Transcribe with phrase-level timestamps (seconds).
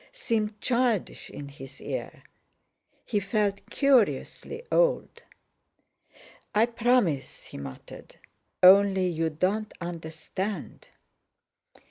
[0.11, 2.23] seemed childish in his ear.
[3.05, 5.21] He felt curiously old.
[6.55, 8.15] "I promise!" he muttered.
[8.63, 10.87] "Only, you don't understand."